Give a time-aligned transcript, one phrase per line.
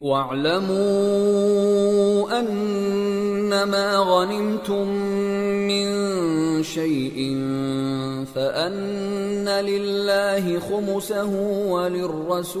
[0.00, 0.80] وَاعْلَمُوا
[2.40, 4.88] أَنَّمَا غَنِمْتُم
[5.68, 5.88] مِّن
[6.62, 7.36] شَيْءٍ
[8.34, 11.32] فَأَنَّ لِلَّهِ خُمُسَهُ
[11.68, 12.60] وَلِلرَّسُولِ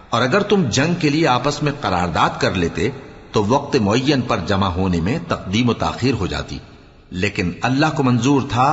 [0.09, 2.89] اور اگر تم جنگ کے لیے آپس میں قرارداد کر لیتے
[3.31, 6.57] تو وقت معین پر جمع ہونے میں تقدیم و تاخیر ہو جاتی۔
[7.21, 8.67] لیکن اللہ کو منظور تھا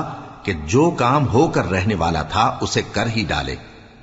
[0.44, 3.56] کہ جو کام ہو کر رہنے والا تھا اسے کر ہی ڈالے،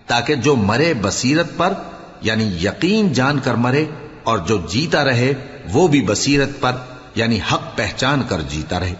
[0.08, 1.74] تاکہ جو مرے بصیرت پر
[2.22, 3.86] یعنی یقین جان کر مرے
[4.24, 5.34] اور جو جیتا رہے
[5.74, 6.72] وہ بھی بصیرت پر
[7.16, 8.94] یعنی حق پہچان کر جیتا رہے۔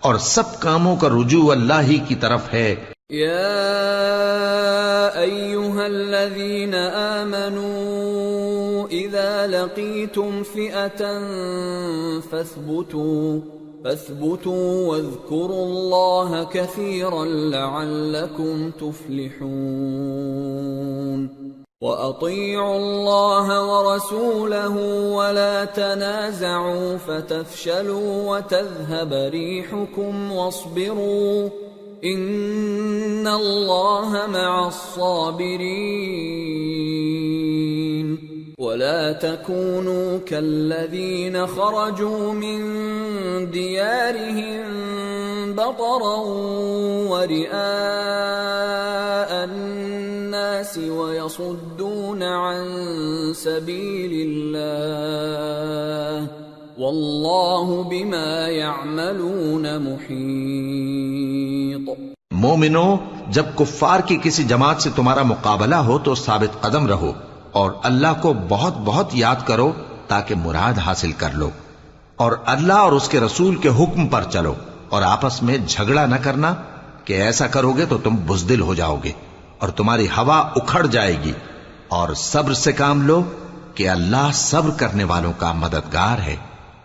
[0.00, 2.74] اور سب کاموں کا رجوع اللہ ہی کی طرف ہے۔
[3.10, 3.48] یا
[5.14, 8.07] ایوہا الذین آمنوا
[9.18, 11.18] اذا لقیتم فئتا
[12.20, 13.40] فاثبتوا
[13.84, 19.48] فاثبتوا واذكروا الله كثيرا لعلكم تفلحون.
[21.80, 24.76] واطيعوا الله ورسوله
[25.14, 31.48] ولا تنازعوا فتفشلوا وتذهب ريحكم واصبروا
[32.04, 35.88] ان الله مع الصابرين.
[38.58, 42.60] ولا تكونوا كالذين خرجوا من
[43.50, 44.64] ديارهم
[45.52, 46.16] بطرا
[47.10, 47.58] ورئاء
[49.44, 52.66] الناس ويصدون عن
[53.34, 56.26] سبيل الله
[56.78, 61.90] والله بما يعملون محيط
[62.30, 62.96] مومنو،
[63.28, 67.12] جب کفار کی کسی جماعت سے تمہارا مقابلہ ہو تو ثابت قدم رہو۔
[67.58, 69.70] اور اللہ کو بہت بہت یاد کرو
[70.08, 71.50] تاکہ مراد حاصل کر لو
[72.18, 74.54] اور اللہ اور اس کے رسول کے حکم پر چلو
[74.88, 76.54] اور آپس میں جھگڑا نہ کرنا
[77.04, 79.12] کہ ایسا کرو گے تو تم بزدل ہو جاؤ گے
[79.58, 81.32] اور تمہاری ہوا اکھڑ جائے گی
[81.90, 83.22] اور صبر سے کام لو
[83.74, 86.36] کہ اللہ صبر کرنے والوں کا مددگار ہے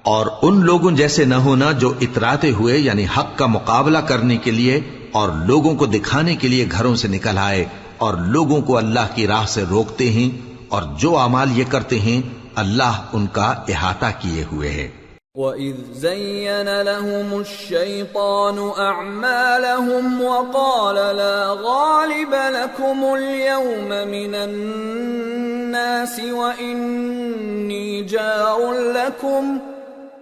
[0.05, 4.51] اور ان لوگوں جیسے نہ ہونا جو اتراتے ہوئے یعنی حق کا مقابلہ کرنے کے
[4.51, 4.79] لیے
[5.11, 7.63] اور لوگوں کو دکھانے کے لیے گھروں سے نکل آئے
[7.97, 10.29] اور لوگوں کو اللہ کی راہ سے روکتے ہیں
[10.73, 14.89] اور جو اعمال یہ کرتے ہیں، اللہ ان کا احاطہ کیے ہوئے ہے۔
[15.35, 29.57] وَإِذْ زَيَّنَ لَهُمُ الشَّيْطَانُ أَعْمَالَهُمْ وَقَالَ لَا غَالِبَ لَكُمُ الْيَوْمَ مِنَ النَّاسِ وَإِنِّي جَارٌ لَكُمْ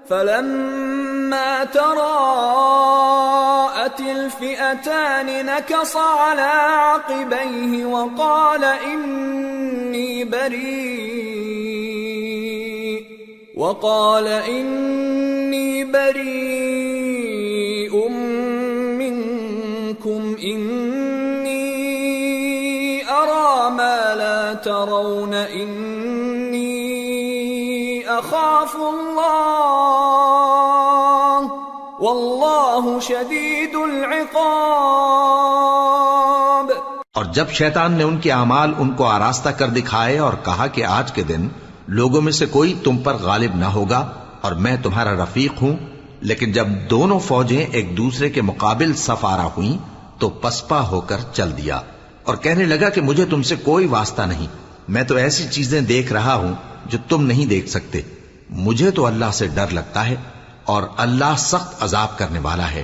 [0.07, 9.50] فَلَمَّا تَرَاءَتِ الْفِئَتَانِ نَكَصَ عَلَى عَقِبَيْهِ وَقَالَ إِنِّي
[10.31, 11.91] بَرِيءٌ
[13.57, 17.29] وَقَالَ إِنِّي بَرِيءٌ
[19.01, 21.67] مِنْكُمْ إِنِّي
[23.09, 26.71] أَرَى مَا لَا تَرَوْنَ إِنِّي
[28.09, 30.21] أَخَافُ اللَّهَ
[32.01, 33.75] وَاللَّهُ شَدِيدُ
[37.33, 41.11] جب شیطان نے ان کے اعمال ان کو آراستہ کر دکھائے اور کہا کہ آج
[41.11, 41.47] کے دن
[41.87, 44.11] لوگوں میں سے کوئی تم پر غالب نہ ہوگا
[44.41, 45.75] اور میں تمہارا رفیق ہوں،
[46.21, 49.77] لیکن جب دونوں فوجیں ایک دوسرے کے مقابل سفارا ہوئیں
[50.19, 51.81] تو پسپا ہو کر چل دیا
[52.23, 54.47] اور کہنے لگا کہ مجھے تم سے کوئی واسطہ نہیں۔
[54.89, 56.53] میں تو ایسی چیزیں دیکھ رہا ہوں
[56.85, 58.01] جو تم نہیں دیکھ سکتے۔
[58.49, 60.15] مجھے تو اللہ سے ڈر لگتا ہے
[60.65, 62.83] اور اللہ سخت عذاب کرنے والا ہے۔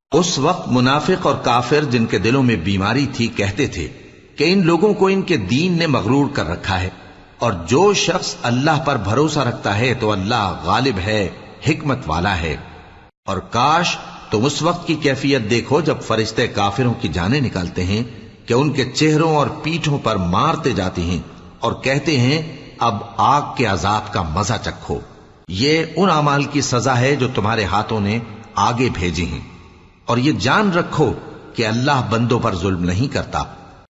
[0.13, 3.87] اس وقت منافق اور کافر جن کے دلوں میں بیماری تھی کہتے تھے
[4.35, 6.89] کہ ان لوگوں کو ان کے دین نے مغرور کر رکھا ہے
[7.39, 11.29] اور جو شخص اللہ پر بھروسہ رکھتا ہے تو اللہ غالب ہے،
[11.67, 12.57] حکمت والا ہے۔
[13.25, 13.97] اور کاش
[14.31, 18.03] تم اس وقت کی کیفیت دیکھو جب فرشتے کافروں کی جانیں نکالتے ہیں
[18.47, 21.19] کہ ان کے چہروں اور پیٹھوں پر مارتے جاتے ہیں
[21.59, 22.41] اور کہتے ہیں،
[22.79, 24.99] اب آگ کے عذاب کا مزہ چکھو۔
[25.47, 28.19] یہ ان اعمال کی سزا ہے جو تمہارے ہاتھوں نے
[28.55, 29.50] آگے بھیجی ہیں۔
[30.05, 31.13] اور یہ جان رکھو
[31.53, 33.43] کہ اللہ بندوں پر ظلم نہیں کرتا۔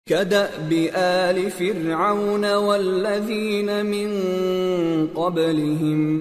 [0.06, 4.20] كدأب آل فرعون والذين من
[5.14, 6.20] قبلهم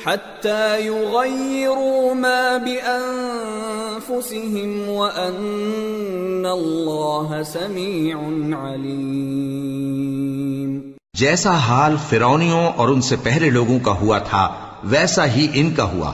[0.05, 8.17] حتى يغيروا ما بأنفسهم وأن الله سميع
[8.65, 15.71] عليم۔ جیسا حال فرونیوں اور ان سے پہلے لوگوں کا ہوا تھا، ویسا ہی ان
[15.71, 16.13] کا ہوا۔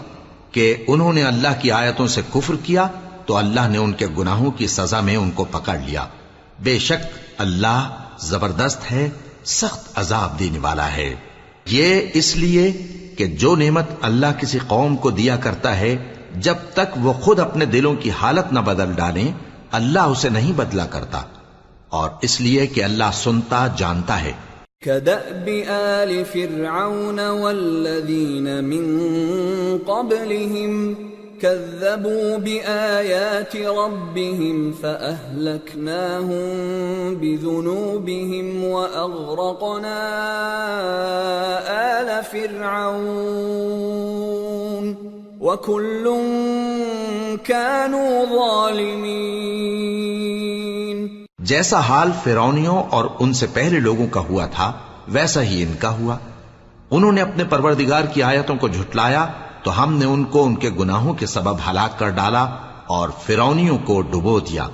[0.51, 2.88] کہ انہوں نے اللہ کی آیتوں سے کفر کیا
[3.25, 6.05] تو اللہ نے ان کے گناہوں کی سزا میں ان کو پکڑ لیا۔
[6.60, 9.10] بے شک اللہ زبردست ہے،
[9.46, 11.15] سخت عذاب دینے والا ہے۔
[11.65, 12.72] یہ اس لیے
[13.17, 17.65] کہ جو نعمت اللہ کسی قوم کو دیا کرتا ہے، جب تک وہ خود اپنے
[17.65, 19.34] دلوں کی حالت نہ بدل ڈالیں،
[19.72, 21.22] اللہ اسے نہیں بدلا کرتا۔
[21.89, 24.31] اور اس لیے کہ اللہ سنتا، جانتا ہے۔
[24.81, 28.97] كدأب آل فرعون والذين من
[29.77, 30.95] قبلهم
[31.41, 36.41] كذبوا بآيات ربهم فأهلكناهم
[37.15, 40.00] بذنوبهم وأغرقنا
[42.01, 43.01] آل فرعون
[45.41, 46.15] وكل
[47.45, 49.61] كانوا ظالمين
[51.41, 54.74] جیسا حال فرونیوں اور ان سے پہلے لوگوں کا ہوا تھا،
[55.07, 56.17] ویسا ہی ان کا ہوا۔
[56.91, 59.27] انہوں نے اپنے پروردگار کی آیتوں کو جھٹلایا،
[59.63, 62.48] تو ہم نے ان کو ان کے گناہوں کے سبب ہلاک کر ڈالا
[62.88, 64.67] اور فرونیوں کو ڈبو دیا،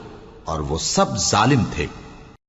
[0.46, 1.86] اور وہ سب ظالم تھے۔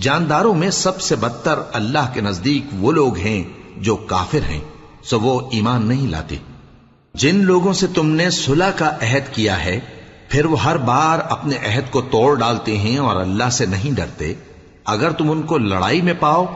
[0.00, 3.44] جانداروں میں سب سے بدتر اللہ کے نزدیک وہ لوگ ہیں
[3.76, 4.60] جو کافر ہیں،
[5.04, 6.36] سو وہ ایمان نہیں لاتے۔
[7.14, 9.80] جن لوگوں سے تم نے صلح کا عہد کیا ہے،
[10.28, 14.34] پھر وہ ہر بار اپنے عہد کو توڑ ڈالتے ہیں اور اللہ سے نہیں ڈرتے۔
[14.84, 16.46] اگر تم ان کو لڑائی میں پاؤ،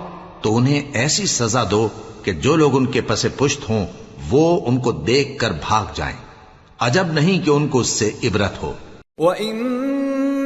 [0.43, 1.89] تو انہیں ایسی سزا دو
[2.23, 3.87] کہ جو لوگ ان کے پسے پشت ہوں،
[4.31, 6.17] وہ ان کو دیکھ کر بھاگ جائیں۔
[6.79, 8.73] عجب نہیں کہ ان کو اس سے عبرت ہو۔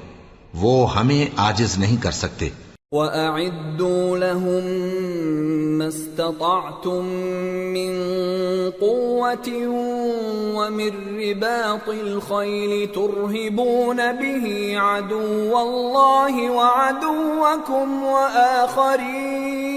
[0.53, 2.49] وہ ہمیں آجز نہیں کر سکتے۔
[2.91, 4.63] وَأَعِدُّوا لَهُم
[5.77, 7.05] مَّا اسْتَطَعْتُم
[7.75, 7.91] مِّن
[8.79, 9.49] قُوَّةٍ
[10.55, 19.67] وَمِن رِّبَاطِ الْخَيْلِ تُرْهِبُونَ بِهِ عَدُوَّ اللَّهِ وَعَدُوَّكُمْ وَآخَرِينَ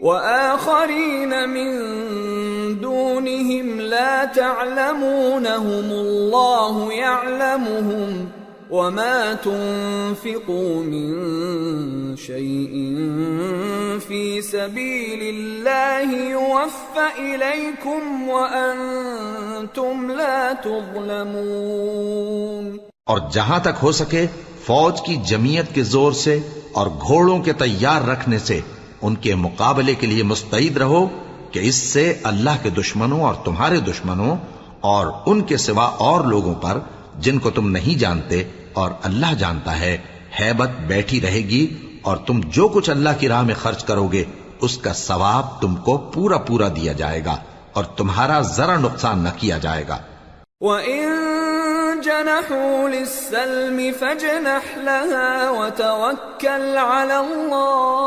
[0.00, 1.70] وآخرين من
[2.80, 8.39] دونهم لا تعلمونهم الله يعلمهم
[8.70, 12.72] وما تنفقوا من شيء
[14.00, 24.26] في سبيل الله يوفى إليكم وأنتم لا تظلمون اور جہاں تک ہو سکے،
[24.66, 26.38] فوج کی جمعیت کے زور سے
[26.72, 28.60] اور گھوڑوں کے تیار رکھنے سے
[29.02, 31.06] ان کے مقابلے کے لیے مستعد رہو
[31.52, 34.36] کہ اس سے اللہ کے دشمنوں اور تمہارے دشمنوں
[34.92, 36.78] اور ان کے سوا اور لوگوں پر
[37.20, 39.98] جن کو تم نہیں جانتے اور اللہ جانتا ہے
[40.40, 44.24] ہیبت بیٹھی رہے گی اور تم جو کچھ اللہ کی راہ میں خرچ کرو گے،
[44.60, 47.36] اس کا ثواب تم کو پورا پورا دیا جائے گا
[47.72, 49.98] اور تمہارا ذرا نقصان نہ کیا جائے گا۔
[50.60, 51.06] وَإِن
[52.00, 58.00] جَنَحُوا لِلسَّلْمِ فَجْنَحْ لَهَا وَتَوَكَّلْ عَلَى اللَّهِ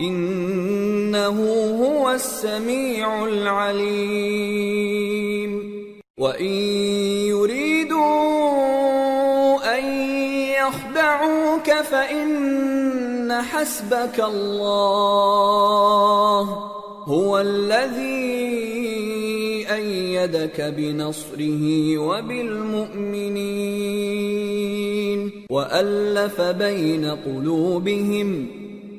[0.00, 1.38] إِنَّهُ
[1.80, 4.44] هُوَ السَّمِيعُ الْعَلِيمُ
[6.18, 6.54] وَإِن
[7.28, 7.63] يُرِيدُوا
[11.94, 15.60] فإن حسبك الله
[17.04, 18.34] هو الذي
[19.74, 23.44] أيدك بنصره وبالمؤمنين
[25.50, 28.46] وألف بين قلوبهم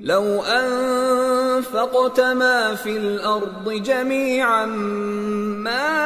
[0.05, 4.65] لو أنفقت ما في الأرض جميعا
[5.65, 6.05] ما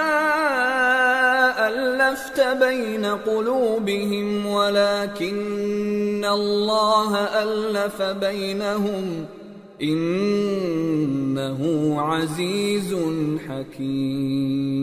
[1.68, 9.26] ألفت بين قلوبهم ولكن الله ألف بينهم
[9.82, 11.62] إنه
[12.02, 12.96] عزيز
[13.50, 14.80] حكيم.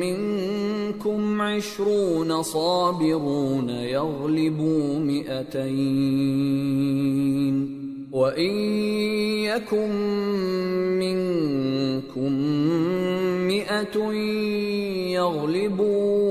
[0.00, 6.40] منكم عشرون صابرون يغلبوا مئتين.
[8.12, 8.54] وإن
[9.44, 9.90] يكن
[10.98, 12.32] منكم
[13.46, 14.12] مئة
[15.14, 16.30] يغلبوا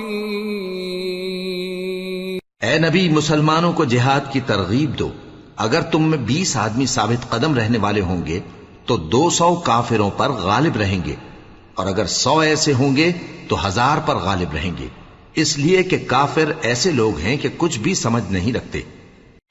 [2.62, 5.10] اے نبی، مسلمانوں کو جہاد کی ترغیب دو۔
[5.58, 8.40] اگر تم میں بیس آدمی ثابت قدم رہنے والے ہوں گے،
[8.86, 11.35] تو دو سو کافروں پر غالب رہیں گے۔
[11.76, 13.12] اور اگر سو ایسے ہوں گے
[13.48, 14.88] تو ہزار پر غالب رہیں گے۔
[15.34, 18.82] اس لیے کہ کافر ایسے لوگ ہیں کہ کچھ بھی سمجھ نہیں رکھتے۔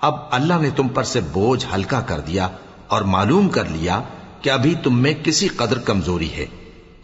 [0.01, 2.49] اب اللہ نے تم پر سے بوجھ ہلکا کر دیا
[2.87, 4.01] اور معلوم کر لیا
[4.41, 6.47] کہ ابھی تم میں کسی قدر کمزوری ہے۔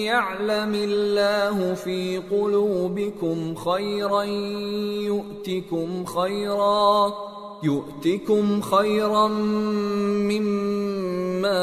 [0.04, 4.22] يعلم الله في قلوبكم خيرا
[5.02, 7.12] يؤتكم خيرا
[7.62, 9.28] يؤتكم خيرا
[10.28, 11.60] مما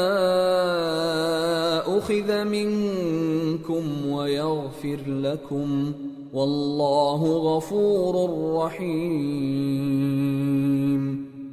[1.98, 5.92] أخذ منكم ويغفر لكم
[6.32, 8.30] والله غفور
[8.64, 10.08] رحيم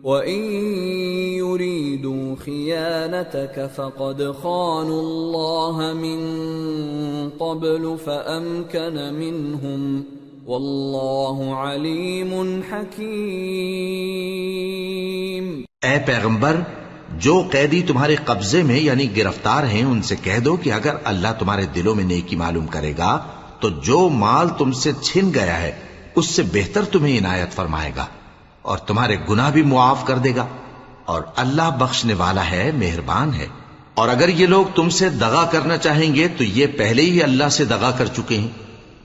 [0.05, 0.41] وَإِن
[1.33, 6.19] يُرِيدُوا خِيَانَتَكَ فَقَدْ خَانُوا اللَّهَ مِن
[7.37, 10.01] قَبْلُ فَأَمْكَنَ مِنْهُمْ
[10.47, 13.15] وَاللَّهُ عَلِيمٌ حَكِيمٌ
[15.83, 16.55] اے پیغمبر،
[17.17, 21.27] جو قیدی تمہارے قبضے میں یعنی گرفتار ہیں، ان سے کہہ دو کہ اگر اللہ
[21.39, 23.27] تمہارے دلوں میں نیکی معلوم کرے گا،
[23.59, 25.71] تو جو مال تم سے چھن گیا ہے،
[26.15, 28.05] اس سے بہتر تمہیں عنایت فرمائے گا۔
[28.65, 30.47] اور تمہارے گناہ بھی معاف کر دے گا۔
[31.05, 33.47] اور اللہ بخشنے والا ہے، مہربان ہے۔
[33.93, 37.49] اور اگر یہ لوگ تم سے دغا کرنا چاہیں گے، تو یہ پہلے ہی اللہ
[37.49, 38.47] سے دغا کر چکے ہیں۔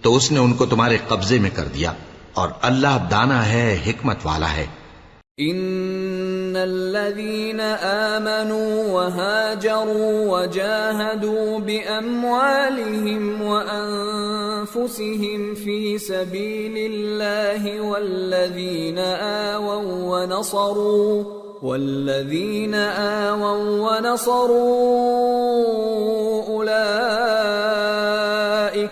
[0.02, 1.92] تو اس نے ان کو تمہارے قبضے میں کر دیا۔
[2.34, 4.66] اور اللہ دانا ہے، حکمت والا ہے۔
[5.36, 5.56] ان
[6.50, 7.60] ان الذين
[8.10, 15.04] امنوا وهاجروا وجاهدوا باموالهم وانفسهم
[15.54, 21.24] في سبيل الله والذين آووا ونصروا
[21.62, 25.20] والذين آووا ونصروا
[26.48, 27.40] اولئك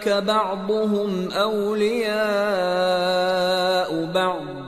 [0.08, 2.18] بعضهم اولياء
[4.14, 4.67] بعض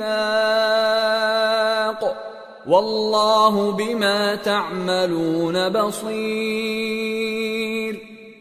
[0.00, 2.00] ميثاق
[2.66, 6.10] والله بما تعملون بصير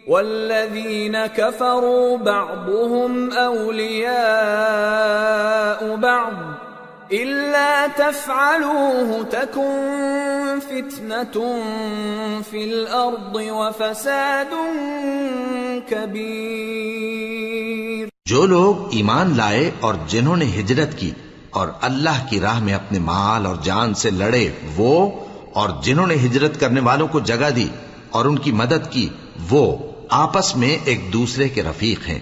[0.08, 4.16] والذين كفروا بعضهم اولياء
[5.96, 6.34] بعض
[7.12, 11.62] الا تفعلوه تكن فتنه
[12.42, 14.48] في الارض وفساد
[15.90, 21.12] كبير جو لوگ ایمان لائے اور جنہوں نے ہجرت کی
[21.50, 25.10] اور اللہ کی راہ میں اپنے مال اور جان سے لڑے وہ
[25.54, 27.68] اور جنہوں نے ہجرت کرنے والوں کو جگہ دی
[28.10, 29.10] اور ان کی مدد کی،
[29.50, 29.78] وہ
[30.10, 32.20] آپس میں ایک دوسرے کے رفیق ہیں۔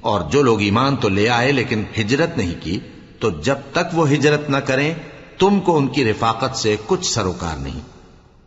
[0.00, 2.80] اور جو لوگ ایمان تو لے آئے لیکن ہجرت نہیں کی،
[3.18, 4.94] تو جب تک وہ ہجرت نہ کریں،
[5.38, 7.80] تم کو ان کی رفاقت سے کچھ سروکار نہیں۔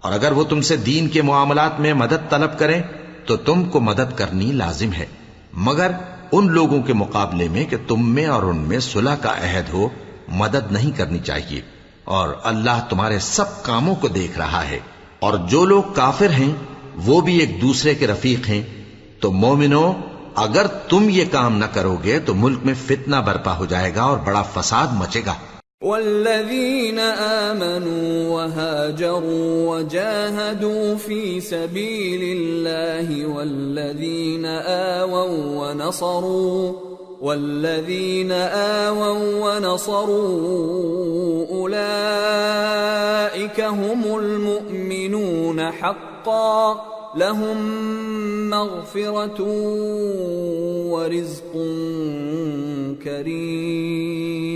[0.02, 2.82] اور اگر وہ تم سے دین کے معاملات میں مدد طلب کریں،
[3.26, 5.06] تو تم کو مدد کرنی لازم ہے۔
[5.54, 5.92] مگر
[6.32, 9.90] ان لوگوں کے مقابلے میں کہ تم میں اور ان میں صلح کا عہد ہو
[10.34, 11.62] مدد نہیں کرنی چاہیے
[12.04, 14.80] اور اللہ تمہارے سب کاموں کو دیکھ رہا ہے
[15.20, 16.52] اور جو لوگ کافر ہیں،
[17.06, 18.62] وہ بھی ایک دوسرے کے رفیق ہیں۔
[19.20, 19.94] تو مومنو
[20.36, 24.04] اگر تم یہ کام نہ کرو گے تو ملک میں فتنہ برپا ہو جائے گا
[24.04, 25.34] اور بڑا فساد مچے گا۔
[25.82, 36.93] والذين آمنوا وهاجروا وجاهدوا في سبيل الله والذين آووا ونصروا۔
[37.24, 40.20] والذین آووا ونصروا
[41.50, 42.80] اولئیک
[43.60, 46.76] هم المؤمنون حقا
[47.16, 47.58] لهم
[48.50, 49.40] مغفرت
[50.92, 51.54] ورزق
[53.06, 54.54] کریم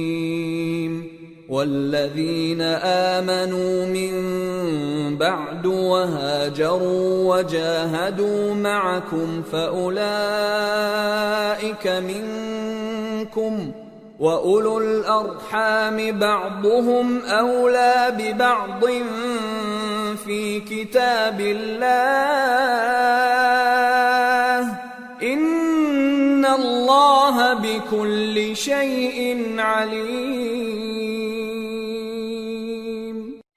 [1.50, 10.18] والذين آمنوا من بعد وهاجروا وجاهدوا معكم فأولئك
[11.88, 13.72] منكم
[14.20, 18.86] وأولو الأرحام بعضهم أولى ببعض
[20.26, 22.58] في كتاب الله
[25.24, 31.27] إن الله بكل شيء عليم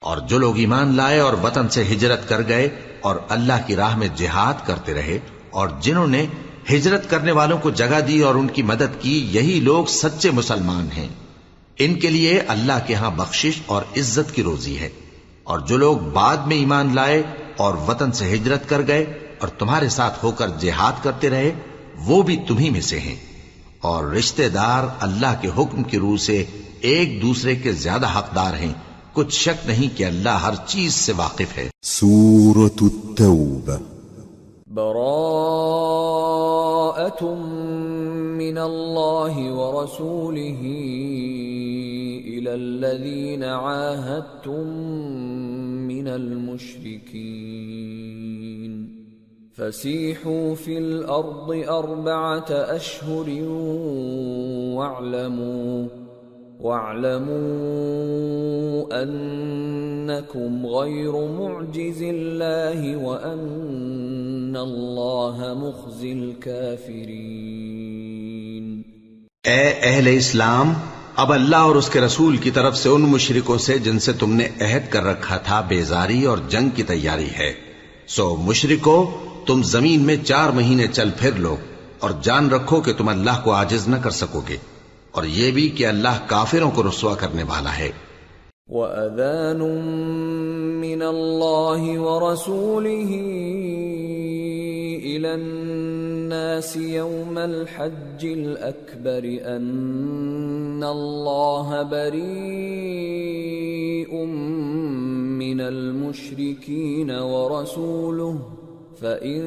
[0.01, 2.69] اور جو لوگ ایمان لائے اور وطن سے ہجرت کر گئے
[3.01, 6.25] اور اللہ کی راہ میں جہاد کرتے رہے اور جنہوں نے
[6.73, 10.89] ہجرت کرنے والوں کو جگہ دی اور ان کی مدد کی، یہی لوگ سچے مسلمان
[10.97, 11.07] ہیں۔
[11.79, 14.89] ان کے لیے اللہ کے ہاں بخشش اور عزت کی روزی ہے۔
[15.43, 17.23] اور جو لوگ بعد میں ایمان لائے
[17.57, 19.01] اور وطن سے ہجرت کر گئے
[19.39, 21.51] اور تمہارے ساتھ ہو کر جہاد کرتے رہے،
[21.95, 23.15] وہ بھی تمہیں میں سے ہیں۔
[23.79, 26.45] اور رشتہ دار اللہ کے حکم کی روح سے
[26.81, 28.73] ایک دوسرے کے زیادہ حقدار ہیں۔
[29.13, 33.77] کچھ شک نہیں کہ اللہ ہر چیز سے واقف ہے۔ سورة التوبة
[34.67, 35.27] براءة
[38.37, 40.67] من الله ورسوله
[42.23, 44.67] إلى الذين عاهدتم
[45.87, 47.41] من المشركين.
[49.57, 53.29] فسيحوا في الأرض أربعة أشهر
[54.75, 56.00] واعلموا
[56.63, 68.81] واعلموا انکم غیر معجز اللہ وان اللہ مخزی الكافرین
[69.47, 70.73] اے اہل اسلام،
[71.15, 74.33] اب اللہ اور اس کے رسول کی طرف سے ان مشرکوں سے جن سے تم
[74.33, 77.53] نے عہد کر رکھا تھا بیزاری اور جنگ کی تیاری ہے،
[78.07, 79.09] سو مشرکو،
[79.45, 81.55] تم زمین میں چار مہینے چل پھر لو
[81.99, 84.57] اور جان رکھو کہ تم اللہ کو عاجز نہ کر سکو گے۔
[85.11, 87.91] اور یہ بھی کہ اللہ کافروں کو رسوا کرنے والا ہے۔
[88.67, 89.67] وَأَذَانٌ
[90.79, 93.19] مِّنَ اللَّهِ وَرَسُولِهِ
[95.03, 102.31] إِلَى النَّاسِ يَوْمَ الْحَجِّ الْأَكْبَرِ أَنَّ اللَّهَ بَرِيءٌ
[105.37, 108.37] مِّنَ الْمُشْرِكِينَ وَرَسُولُهُ
[108.99, 109.41] فَإِن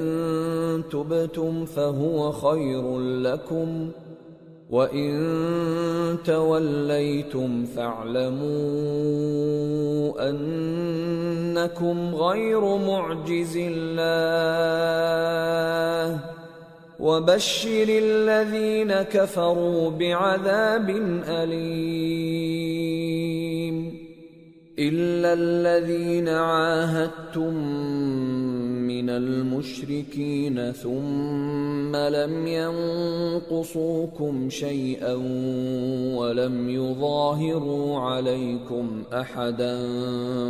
[0.90, 3.90] تُبْتُمْ فَهُوَ خَيْرٌ لَّكُمْ
[4.74, 8.50] وَإِن تَوَلَّيْتُمْ فَاعْلَمُوا
[10.30, 14.50] أَنَّكُمْ غَيْرُ مُعْجِزِ اللَّهِ
[17.00, 20.90] وَبَشِّرِ الَّذِينَ كَفَرُوا بِعَذَابٍ
[21.28, 22.34] أَلِيمٍ
[24.78, 27.54] إِلَّا الَّذِينَ عَاهَدتُّم
[28.86, 35.14] من المشركين ثم لم ينقصوكم شيئا
[36.16, 39.76] ولم يظاهروا عليكم احدا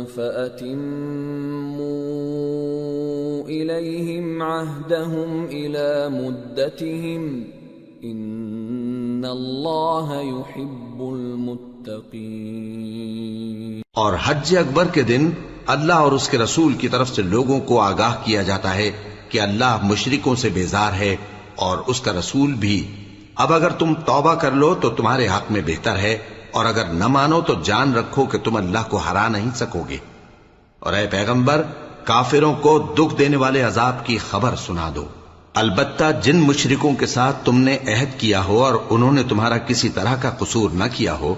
[0.03, 1.85] فاتموا
[3.47, 7.43] اليهم عهدهم الى مدتهم
[8.03, 11.74] ان الله يحب المتقين
[13.93, 15.31] اور حج اکبر کے دن
[15.67, 18.91] اللہ اور اس کے رسول کی طرف سے لوگوں کو آگاہ کیا جاتا ہے
[19.29, 21.15] کہ اللہ مشرکوں سے بیزار ہے
[21.55, 22.95] اور اس کا رسول بھی۔
[23.35, 26.17] اب اگر تم توبہ کر لو تو تمہارے حق میں بہتر ہے
[26.51, 29.97] اور اگر نہ مانو تو جان رکھو کہ تم اللہ کو ہرا نہیں سکو گے۔
[30.79, 31.63] اور اے پیغمبر،
[32.03, 35.05] کافروں کو دکھ دینے والے عذاب کی خبر سنا دو۔
[35.53, 39.89] البتہ جن مشرکوں کے ساتھ تم نے عہد کیا ہو اور انہوں نے تمہارا کسی
[39.89, 41.35] طرح کا قصور نہ کیا ہو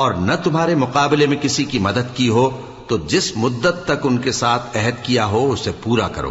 [0.00, 2.50] اور نہ تمہارے مقابلے میں کسی کی مدد کی ہو،
[2.86, 6.30] تو جس مدت تک ان کے ساتھ عہد کیا ہو، اسے پورا کرو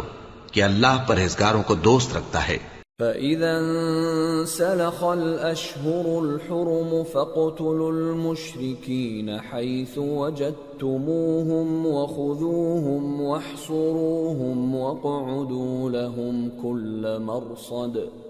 [0.52, 2.58] کہ اللہ پرہیزگاروں کو دوست رکھتا ہے۔
[2.98, 18.29] فَإِذَا انسَلَخَ الْأَشْهُرُ الْحُرُمُ فَاقْتُلُوا الْمُشْرِكِينَ حَيْثُ وَجَدتُّمُوهُمْ وَخُذُوهُمْ وَاحْصُرُوهُمْ وَاقْعُدُوا لَهُمْ كُلَّ مَرْصَدٍ۔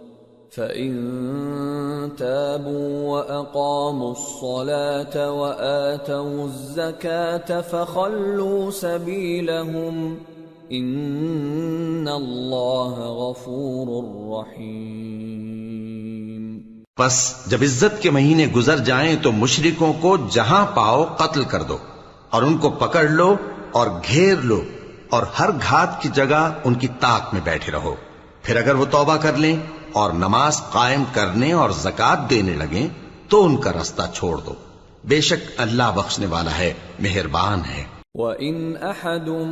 [0.54, 0.92] فَإِن
[2.18, 10.16] تَابُوا وَأَقَامُوا الصَّلَاةَ وَآتَوُا الزَّكَاةَ فَخَلُّوا سَبِيلَهُمْ
[16.96, 21.78] پس جب عزت کے مہینے گزر جائیں تو مشرکوں کو جہاں پاؤ قتل کر دو
[22.30, 23.36] اور ان کو پکڑ لو
[23.72, 24.62] اور گھیر لو
[25.10, 27.94] اور ہر گھات کی جگہ ان کی طاق میں بیٹھے رہو۔
[28.42, 29.56] پھر اگر وہ توبہ کر لیں
[29.92, 32.88] اور نماز قائم کرنے اور زکات دینے لگیں
[33.28, 34.52] تو ان کا رستہ چھوڑ دو۔
[35.04, 39.46] بے شک اللہ بخشنے والا ہے، مہربان ہے۔ وَإِنْ أَحَدٌ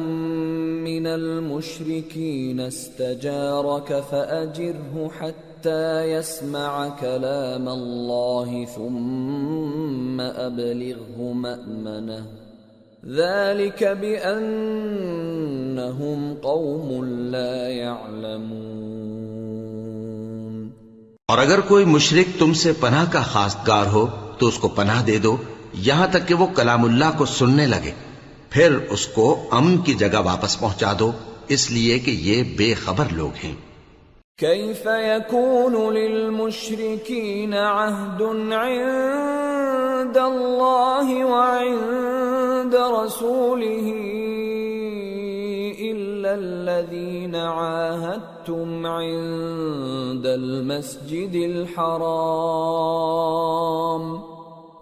[0.83, 12.27] مِّنَ الْمُشْرِكِينَ اسْتَجَارَكَ فَأَجِرْهُ حَتَّى يَسْمَعَ كَلَامَ اللَّهِ ثُمَّ أَبْلِغْهُ مَأْمَنَهُ۔
[13.15, 18.98] ذَلِكَ بِأَنَّهُمْ قَوْمٌ لَا يَعْلَمُونَ۔
[21.29, 24.07] اور اگر کوئی مشرک تم سے پناہ کا خاصگار ہو،
[24.39, 25.37] تو اس کو پناہ دے دو،
[25.73, 27.91] یہاں تک کہ وہ کلام اللہ کو سننے لگے۔
[28.51, 31.13] پھر اس کو امن کی جگہ واپس پہنچا دو،
[31.49, 33.55] اس لیے کہ یہ بے خبر لوگ ہیں۔
[34.41, 43.95] كيف يكون للمشركين عهد عند الله وعند رسوله
[45.81, 47.35] إلا الذين
[48.49, 51.79] عاهدتم عند المسجد الحرام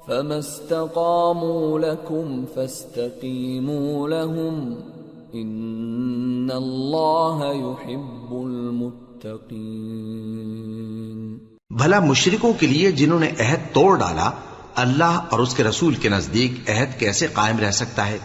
[0.08, 4.76] فما استقاموا لكم فاستقيموا لهم
[5.34, 9.64] إن الله يحب المتقين
[11.70, 14.28] بھلا مشرکوں کے لیے جنہوں نے عہد توڑ ڈالا،
[14.74, 18.18] اللہ اور اس کے رسول کے نزدیک عہد کیسے قائم رہ سکتا ہے؟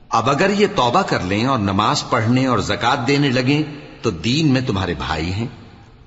[0.08, 3.62] اب اگر یہ توبہ کر لیں اور نماز پڑھنے اور زکات دینے لگیں،
[4.02, 5.46] تو دین میں تمہارے بھائی ہیں۔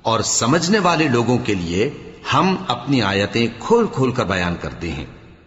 [0.01, 1.89] اور سمجھنے والے لوگوں کے لیے
[2.33, 5.05] ہم اپنی آیتیں کھول کھول کر بیان کرتے ہیں۔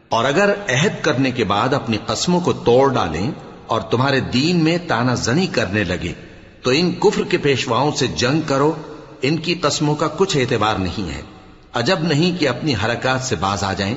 [0.08, 3.30] اور اگر عہد کرنے کے بعد اپنی قسموں کو توڑ ڈالیں
[3.66, 6.12] اور تمہارے دین میں تانا زنی کرنے لگے،
[6.62, 8.72] تو ان کفر کے پیشواؤں سے جنگ کرو۔
[9.22, 11.22] ان کی قسموں کا کچھ اعتبار نہیں ہے۔
[11.74, 13.96] عجب نہیں کہ اپنی حرکات سے باز آ جائیں۔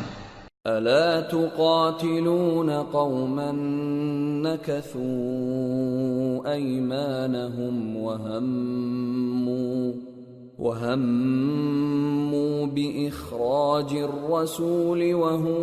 [0.67, 3.51] الا تقاتلون قوما
[4.41, 5.03] نكثوا
[6.53, 9.93] ايمانهم وهموا
[10.59, 15.55] وهموا باخراج الرسول وهم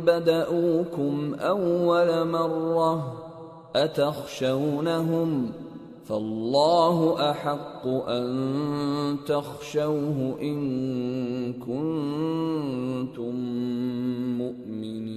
[0.00, 3.12] بدؤوكم اول مره
[3.76, 5.52] اتخشونهم
[6.08, 10.58] فالله احق ان تخشوه ان
[11.52, 13.36] كنتم
[14.38, 15.10] مؤمنين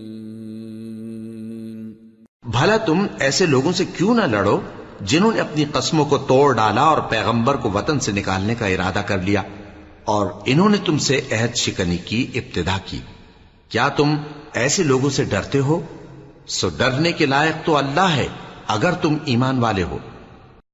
[2.43, 4.59] بھلا تم ایسے لوگوں سے کیوں نہ لڑو
[5.01, 8.99] جنہوں نے اپنی قسموں کو توڑ ڈالا اور پیغمبر کو وطن سے نکالنے کا ارادہ
[8.99, 9.41] کر لیا
[10.05, 12.99] اور انہوں نے تم سے عہد شکنی کی، ابتدا کی۔
[13.69, 14.15] کیا تم
[14.53, 15.79] ایسے لوگوں سے ڈرتے ہو؟
[16.47, 18.27] سو ڈرنے کے لائق تو اللہ ہے،
[18.67, 19.97] اگر تم ایمان والے ہو۔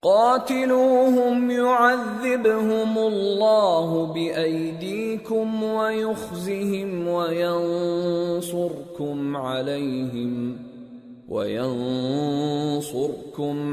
[0.02, 8.58] قاتلوهم يعذبهم الله بأيديكم ويخزهم وينصركم
[9.38, 10.58] عليهم
[11.30, 11.76] وينصركم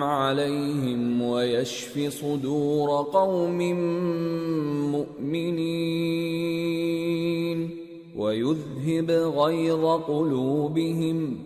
[0.03, 3.59] عليهم ويشف صدور قوم
[4.93, 6.37] مؤمنين
[8.17, 11.39] ويذهب غيظ قلوبهم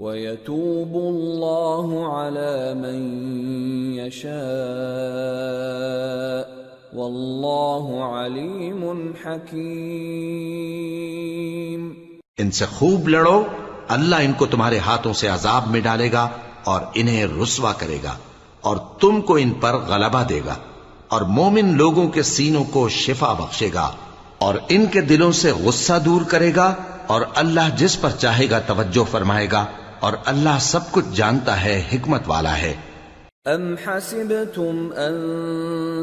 [0.00, 2.98] وَيَتُوبُ اللَّهُ عَلَى مَن
[3.98, 4.30] يَشَاءُ
[6.98, 11.94] وَاللَّهُ عَلِيمٌ حَكِيمٌ
[12.38, 13.44] ان سے خوب لڑو،
[13.88, 16.28] اللہ ان کو تمہارے ہاتھوں سے عذاب میں ڈالے گا
[16.64, 18.16] اور انہیں رسوا کرے گا
[18.60, 20.54] اور تم کو ان پر غلبہ دے گا
[21.08, 23.90] اور مومن لوگوں کے سینوں کو شفا بخشے گا
[24.38, 26.74] اور ان کے دلوں سے غصہ دور کرے گا
[27.06, 29.66] اور اللہ جس پر چاہے گا توجہ فرمائے گا۔
[30.00, 32.74] اور اللہ سب کچھ جانتا ہے، حکمت والا ہے۔
[33.44, 35.14] ام حسبتم ان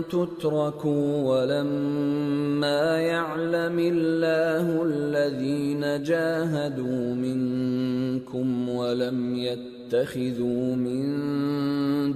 [0.04, 11.04] تتركوا ولما يعلم الله الذين جاهدوا منكم ولم يتخذوا من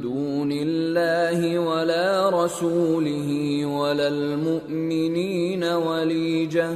[0.03, 3.29] دون الله ولا رسوله
[3.65, 6.75] ولا المؤمنين وليجه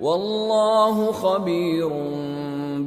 [0.00, 1.90] والله خبير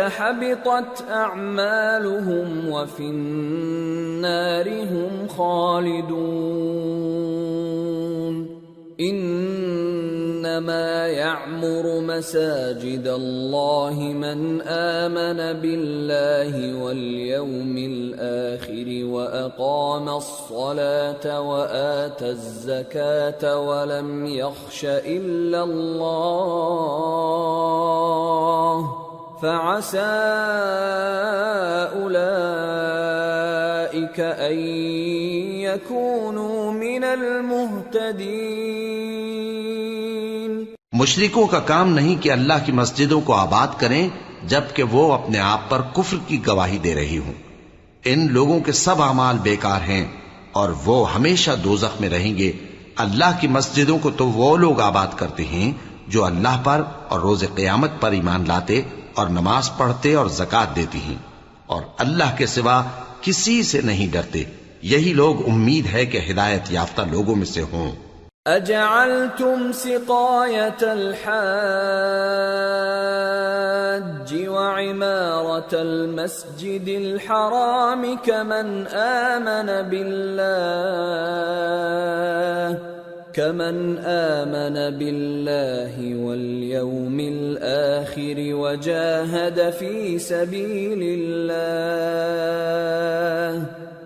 [0.00, 6.74] حبطت أعمالهم وفي النار هم خالدون
[9.00, 9.83] إن
[10.44, 24.84] انما يعمر مساجد الله من امن بالله واليوم الاخر واقام الصلاه واتى الزكاه ولم يخش
[24.84, 26.34] الا الله
[29.42, 29.98] فعسى
[32.04, 33.14] اولئك
[34.20, 34.58] ان
[35.64, 38.93] يكونوا من المهتدين
[41.04, 44.08] مشرکوں کا کام نہیں کہ اللہ کی مسجدوں کو آباد کریں،
[44.44, 47.32] جبکہ وہ اپنے آپ پر کفر کی گواہی دے رہی ہوں۔
[48.04, 50.06] ان لوگوں کے سب اعمال بیکار ہیں
[50.52, 52.52] اور وہ ہمیشہ دوزخ میں رہیں گے۔
[52.96, 55.72] اللہ کی مسجدوں کو تو وہ لوگ آباد کرتے ہیں
[56.08, 58.82] جو اللہ پر اور روز قیامت پر ایمان لاتے
[59.14, 61.18] اور نماز پڑھتے اور زکات دیتی ہیں۔
[61.66, 62.82] اور اللہ کے سوا
[63.20, 64.42] کسی سے نہیں ڈرتے۔
[64.82, 67.92] یہی لوگ امید ہے کہ ہدایت یافتہ لوگوں میں سے ہوں۔
[68.46, 71.24] اجعلتم سقاية الحاج
[74.48, 80.28] وعمارة المسجد الحرام كمن آمن بالله
[83.32, 92.04] كمن آمن بالله واليوم الآخر وجاهد في سبيل الله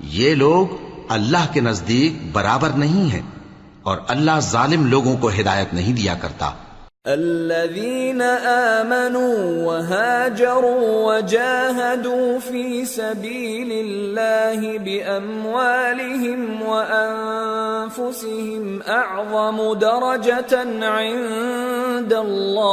[0.00, 0.66] یہ لوگ
[1.08, 3.22] اللہ کے نزدیک برابر نہیں ہیں۔
[3.84, 6.50] اور اللہ ظالم لوگوں کو ہدایت نہیں دیا کرتا۔
[7.06, 22.70] الذين آمنوا وهاجروا وجاهدوا في سبيل الله بأموالهم وأنفسهم أعظم درجة عند الله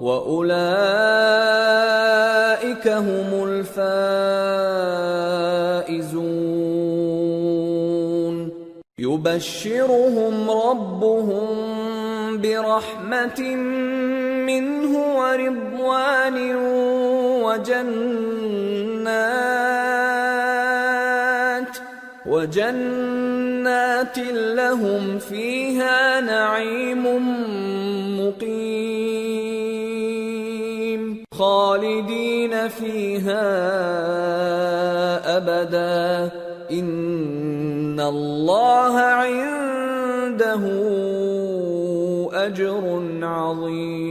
[0.00, 0.78] وأولئك
[2.88, 3.84] هم الفائزون
[9.26, 11.56] يبشرهم ربهم
[12.40, 13.40] برحمة
[14.46, 16.36] منه ورضوان
[17.44, 18.04] وجنات
[22.26, 27.04] وجنات لهم فيها نعيم
[28.20, 29.54] مقيم.
[31.32, 33.44] خالدين فيها
[35.36, 36.30] أبدا.
[37.94, 40.64] ان اللہ عنده
[42.42, 42.86] اجر
[43.22, 44.04] عظیم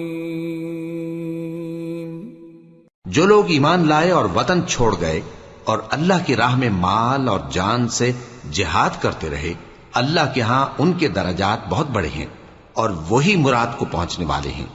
[3.06, 5.22] جو لوگ ایمان لائے اور وطن چھوڑ گئے
[5.64, 8.12] اور اللہ کی راہ میں مال اور جان سے
[8.52, 9.54] جہاد کرتے رہے،
[9.94, 12.26] اللہ کے ہاں ان کے درجات بہت بڑے ہیں
[12.74, 14.68] اور وہی مراد کو پہنچنے والے ہیں۔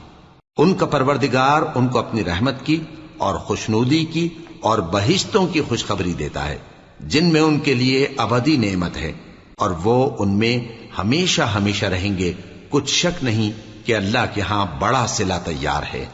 [0.57, 2.83] ان کا پروردگار ان کو اپنی رحمت کی
[3.17, 4.29] اور خوشنودی کی
[4.61, 6.57] اور بہشتوں کی خوشخبری دیتا ہے۔
[6.99, 9.11] جن میں ان کے لیے ابدی نعمت ہے،
[9.57, 10.57] اور وہ ان میں
[10.97, 12.33] ہمیشہ ہمیشہ رہیں گے۔
[12.69, 13.51] کچھ شک نہیں
[13.87, 16.05] کہ اللہ کے ہاں بڑا سلا تیار ہے۔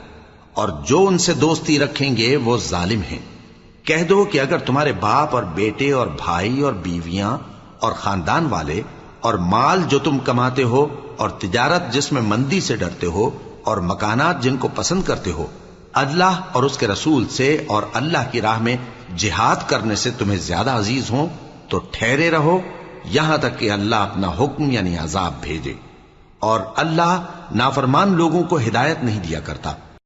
[0.53, 3.19] اور جو ان سے دوستی رکھیں گے وہ ظالم ہیں۔
[3.83, 7.37] کہہ دو کہ اگر تمہارے باپ اور بیٹے اور بھائی اور بیویاں
[7.79, 8.81] اور خاندان والے
[9.23, 10.85] اور مال جو تم کماتے ہو
[11.17, 13.29] اور تجارت جس میں مندی سے ڈرتے ہو
[13.63, 15.45] اور مکانات جن کو پسند کرتے ہو،
[15.93, 18.77] اللہ اور اس کے رسول سے اور اللہ کی راہ میں
[19.17, 21.27] جہاد کرنے سے تمہیں زیادہ عزیز ہوں،
[21.69, 22.59] تو ٹھہرے رہو،
[23.05, 25.73] یہاں تک کہ اللہ اپنا حکم یعنی عذاب بھیجے۔
[26.39, 27.21] اور اللہ
[27.55, 29.73] نافرمان لوگوں کو ہدایت نہیں دیا کرتا۔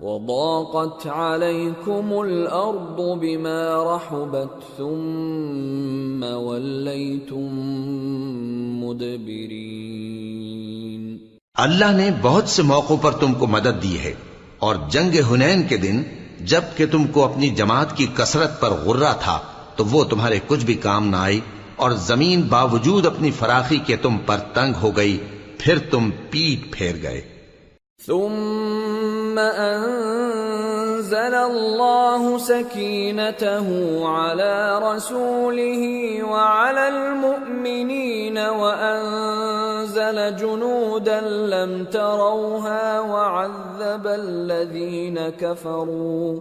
[0.00, 7.60] وضاقت عليكم الأرض بما رحبت ثم وليتم
[8.84, 11.16] مدبرين۔
[11.54, 14.14] اللہ نے بہت سے موقعوں پر تم کو مدد دی ہے
[14.58, 16.02] اور جنگ ہنین کے دن
[16.40, 19.40] جبکہ تم کو اپنی جماعت کی کثرت پر غرہ تھا،
[19.76, 21.40] تو وہ تمہارے کچھ بھی کام نہ آئی
[21.76, 25.18] اور زمین باوجود اپنی فراخی کے تم پر تنگ ہو گئی،
[25.58, 27.37] پھر تم پیٹ پھیر گئے۔
[28.08, 33.68] ثم انزل الله سكينته
[34.08, 35.82] على رسوله
[36.22, 46.40] وعلى المؤمنين وانزل جنودا لم تروها وعذب الذين كفروا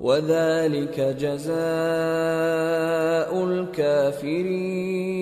[0.00, 1.54] وذلك جزاء
[3.44, 5.18] الكافرين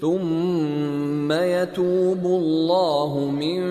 [0.00, 3.62] ثم يتوب الله من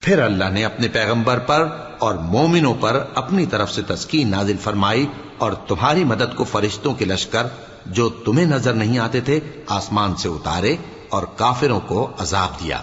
[0.00, 1.66] پھر اللہ نے اپنے پیغمبر پر
[1.98, 5.06] اور مومنوں پر اپنی طرف سے تسکین نازل فرمائی
[5.38, 7.46] اور تمہاری مدد کو فرشتوں کے لشکر
[7.86, 10.76] جو تمہیں نظر نہیں آتے تھے آسمان سے اتارے
[11.08, 12.80] اور کافروں کو عذاب دیا۔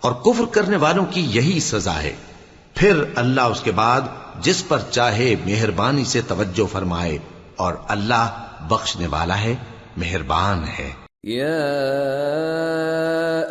[0.00, 2.16] اور کفر کرنے والوں کی یہی سزا ہے۔
[2.76, 4.00] پھر اللہ اس کے بعد
[4.40, 7.18] جس پر چاہے مہربانی سے توجہ فرمائے
[7.56, 9.54] اور اللہ بخشنے والا ہے،
[9.96, 10.90] مہربان ہے۔
[11.24, 11.62] يا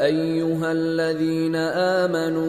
[0.03, 2.45] ايها الذين امنوا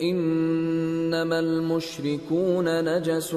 [0.00, 3.30] انما المشركون نجس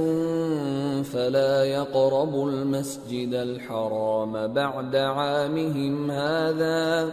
[1.11, 7.09] فلا يقربوا المسجد الحرام بعد عامهم هذا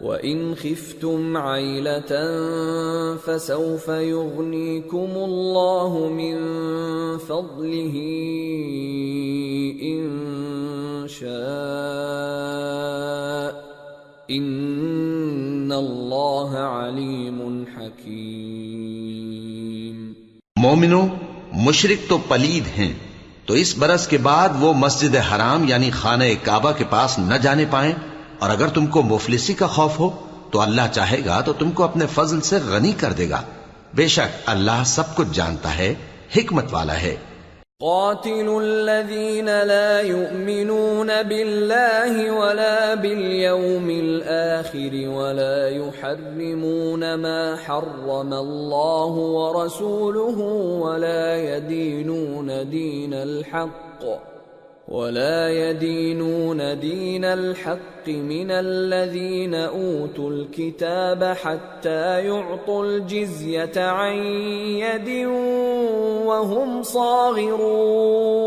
[0.00, 2.12] وان خفتم عيله
[3.24, 6.36] فسوف يغنيكم الله من
[7.26, 7.96] فضله
[9.82, 10.08] ان
[11.08, 11.30] شاء
[14.28, 18.20] ان الله عليم حكيم
[20.56, 21.06] مومنو
[21.52, 22.94] مشرق تو پلید ہیں۔
[23.46, 27.64] تو اس برس کے بعد وہ مسجد حرام یعنی خانہ کعبہ کے پاس نہ جانے
[27.70, 27.92] پائیں۔
[28.40, 30.10] اور اگر تم کو مفلسی کا خوف ہو
[30.50, 33.42] تو اللہ چاہے گا تو تم کو اپنے فضل سے غنی کر دے گا۔
[33.94, 35.94] بے شک اللہ سب کچھ جانتا ہے،
[36.36, 37.16] حکمت والا ہے۔
[37.80, 50.38] قاتلوا الذين لا يؤمنون بالله ولا باليوم الآخر ولا يحرمون ما حرم الله ورسوله
[50.78, 54.04] ولا يدينون دين الحق۔
[54.90, 64.16] ولا يدينون دين الحق من الذين اوتوا الكتاب حتى يعطوا الجزيه عن
[64.78, 65.08] يد
[66.26, 68.40] وهم صاغرون.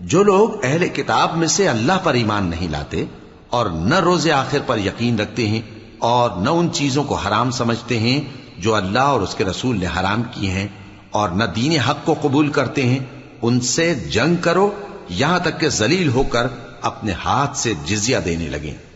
[0.00, 3.04] جو لوگ اہل کتاب میں سے اللہ پر ایمان نہیں لاتے
[3.50, 5.62] اور نہ روز آخر پر یقین رکھتے ہیں
[6.10, 8.18] اور نہ ان چیزوں کو حرام سمجھتے ہیں
[8.58, 10.68] جو اللہ اور اس کے رسول نے حرام کی ہیں
[11.10, 14.70] اور نہ دین حق کو قبول کرتے ہیں ان سے جنگ کرو،
[15.08, 16.46] یہاں تک کہ ذلیل ہو کر
[16.82, 18.92] اپنے ہاتھ سے جزیہ دینے لگیں۔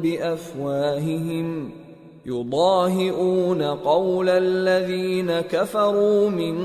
[0.00, 1.48] بأفواههم،
[2.26, 6.56] يضاهئون قول الذين كفروا من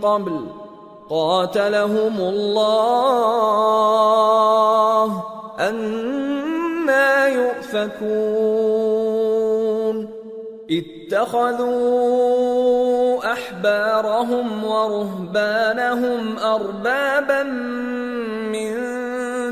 [0.00, 0.65] قبل.
[1.10, 3.44] قاتلهم الله
[5.60, 8.96] أنا يؤفكون.
[11.06, 12.46] اتخذوا
[13.32, 17.42] أحبارهم ورهبانهم أربابا
[18.52, 18.76] من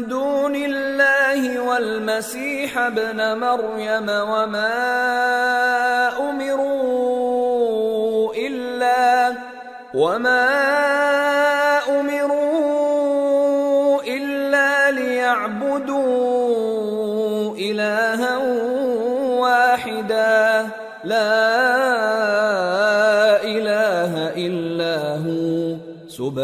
[0.09, 4.74] دون الله والمسيح ابن مريم وما
[6.30, 7.55] أمروا
[8.34, 9.32] إلا
[9.94, 11.03] وما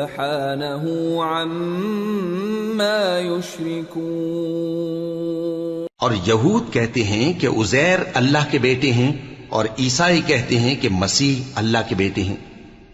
[0.01, 9.17] سبحانه عما يشركون۔ اور یہود کہتے ہیں کہ عزیر اللہ کے بیٹے ہیں
[9.49, 12.37] اور عیسائی کہتے ہیں کہ مسیح اللہ کے بیٹے ہیں۔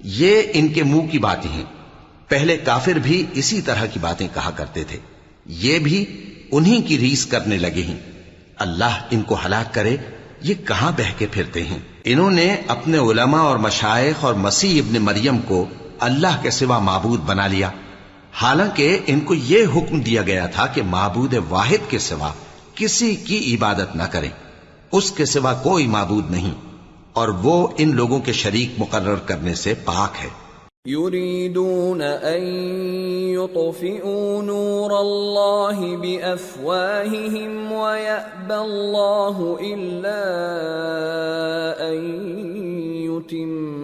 [0.04, 1.64] یہ ان کے منہ کی باتیں ہیں۔
[2.28, 4.98] پہلے کافر بھی اسی طرح کی باتیں کہا کرتے تھے۔
[5.46, 6.04] یہ بھی
[6.52, 7.98] انہی کی ریس کرنے لگے ہیں۔
[8.56, 9.96] اللہ ان کو ہلاک کرے،
[10.42, 15.02] یہ کہاں بہ کے پھرتے ہیں؟ انہوں نے اپنے علماء اور مشائق اور مسیح ابن
[15.02, 15.66] مریم کو
[16.00, 17.70] اللہ کے سوا معبود بنا لیا۔
[18.32, 22.32] حالانکہ ان کو یہ حکم دیا گیا تھا کہ معبود واحد کے سوا
[22.74, 24.30] کسی کی عبادت نہ کریں۔
[24.92, 26.54] اس کے سوا کوئی معبود نہیں۔
[27.12, 30.46] اور وہ ان لوگوں کے شریک مقرر کرنے سے پاک ہے۔
[30.88, 32.44] يريدون أن
[33.28, 40.22] يطفئوا نور الله بأفواههم ويأبى الله إلا
[41.88, 42.04] أن
[42.94, 43.76] يتم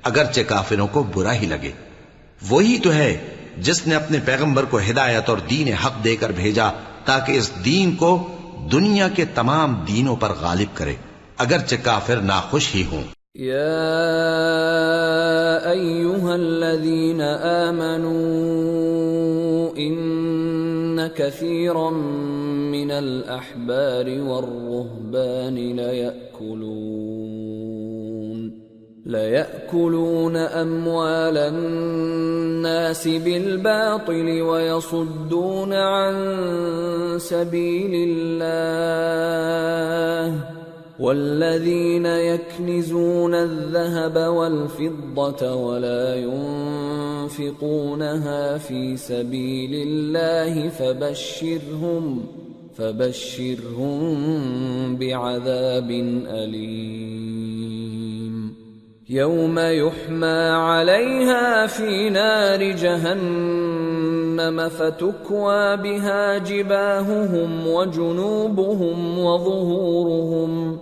[0.04, 1.72] اگرچہ کافروں کو برا ہی لگے۔
[2.50, 3.18] وہی تو ہے
[3.58, 6.70] جس نے اپنے پیغمبر کو ہدایت اور دین حق دے کر بھیجا
[7.06, 8.28] تاکہ اس دین کو
[8.72, 10.96] دنیا کے تمام دینوں پر غالب کرے،
[11.38, 13.04] اگرچہ کافر ناخوش ہی ہوں۔
[13.40, 13.80] يا
[15.70, 17.22] ايها الذين
[17.72, 18.44] امنوا
[19.76, 19.96] ان
[21.08, 21.90] كثيرا
[22.72, 27.14] من الاحبار والرهبان ليأكلون
[29.06, 36.16] ليأكلون اموال الناس بالباطل ويصدون عن
[37.18, 38.94] سبيل الله
[41.00, 46.16] والذين يكنزون الذهب والفضة ولا
[47.26, 52.26] ينفقونها في سبيل الله فبشرهم
[52.78, 54.06] فبشرهم
[54.98, 55.92] بعذاب
[56.28, 57.74] أليم
[59.10, 63.73] يوم يحمى عليها في نار جهنم
[64.70, 70.80] فتكوى بها جباههم وجنوبهم وظهورهم.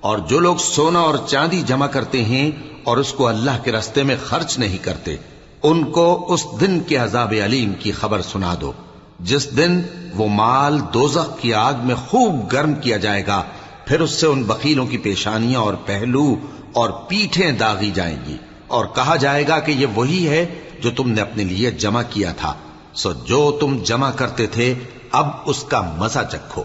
[0.00, 4.02] اور جو لوگ سونا اور چاندی جمع کرتے ہیں اور اس کو اللہ کے رستے
[4.02, 5.16] میں خرچ نہیں کرتے،
[5.62, 8.72] ان کو اس دن کے عذاب علیم کی خبر سنا دو۔
[9.20, 9.82] جس دن
[10.16, 13.42] وہ مال دوزخ کی آگ میں خوب گرم کیا جائے گا،
[13.86, 16.34] پھر اس سے ان بخیلوں کی پیشانیاں اور پہلو
[16.72, 20.46] اور پیٹھیں داغی جائیں گی۔ اور کہا جائے گا کہ یہ وہی ہے
[20.80, 22.54] جو تم نے اپنے لیے جمع کیا تھا۔
[22.94, 24.74] سو جو تم جمع کرتے تھے،
[25.12, 26.62] اب اس کا مزہ چکھو۔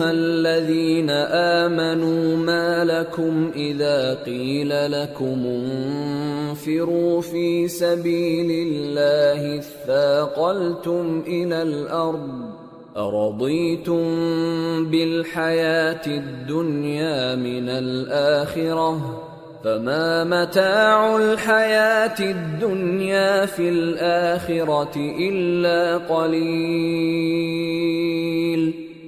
[0.00, 12.50] الذين آمنوا ما لكم إذا قيل لكم انفروا في سبيل الله اثاقلتم إلى الأرض
[12.96, 14.04] أرضيتم
[14.90, 19.27] بالحياة الدنيا من الآخرة
[19.64, 27.48] فما متاع الحياة الدنيا في الآخرة إلا قليل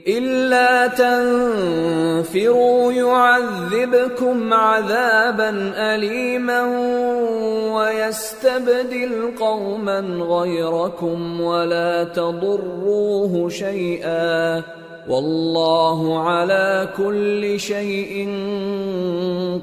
[0.09, 6.63] إلا تنفروا يعذبكم عذابا أليما
[7.75, 14.63] ويستبدل قوما غيركم ولا تضروه شيئا
[15.11, 18.27] واللہ على كل شيء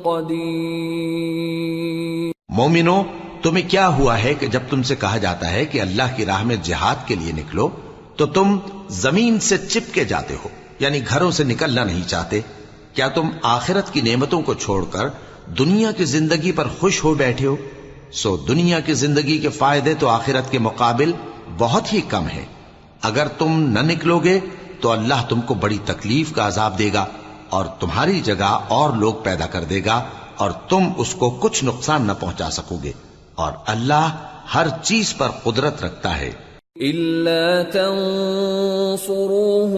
[0.04, 3.04] قدیر مومنو،
[3.41, 6.43] تمہیں کیا ہوا ہے کہ جب تم سے کہا جاتا ہے کہ اللہ کی راہ
[6.43, 7.70] میں جہاد کے لیے نکلو،
[8.16, 8.58] تو تم
[8.89, 12.41] زمین سے چپ کے جاتے ہو یعنی گھروں سے نکلنا نہیں چاہتے۔
[12.93, 15.08] کیا تم آخرت کی نعمتوں کو چھوڑ کر
[15.60, 17.56] دنیا کی زندگی پر خوش ہو بیٹھے ہو؟
[18.12, 21.12] سو دنیا کی زندگی کے فائدے تو آخرت کے مقابل
[21.58, 22.45] بہت ہی کم ہے
[23.02, 24.39] اگر تم نہ نکلو گے
[24.82, 27.06] تو اللہ تم کو بڑی تکلیف کا عذاب دے گا
[27.50, 30.04] اور تمہاری جگہ اور لوگ پیدا کر دے گا
[30.38, 32.92] اور تم اس کو کچھ نقصان نہ پہنچا سکو گے
[33.36, 34.10] اور اللہ
[34.56, 36.32] ہر چیز پر قدرت رکھتا ہے۔
[36.82, 39.06] إلا تنصروه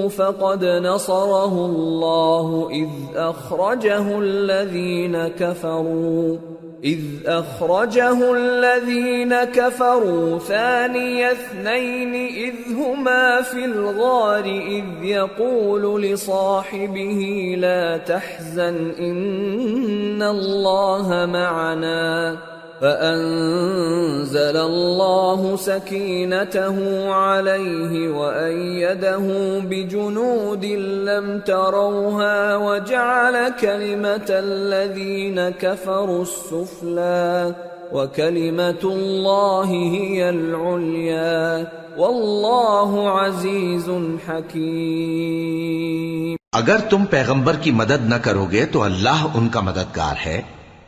[0.08, 13.42] فقد نصره الله إذ أخرجه الذين كفروا اذ اخرجه الذين كفروا ثاني اثنين اذ هما
[13.42, 22.38] في الغار اذ يقول لصاحبه لا تحزن ان الله معنا
[22.82, 30.66] فأنزل الله سكينته عليه وأيده بجنود
[31.10, 37.54] لم تروها وجعل كلمة الذين كفروا السفلى
[37.94, 41.68] وكلمة الله هي العليا
[41.98, 43.92] والله عزيز
[44.28, 50.42] حكيم اگر تم پیغمبر کی مدد نہ کرو گے تو اللہ ان کا مددگار ہے۔